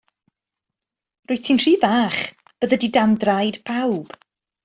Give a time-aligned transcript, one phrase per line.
[1.31, 2.19] Rwyt ti'n rhy fach,
[2.65, 4.19] byddi di dan draed pawb.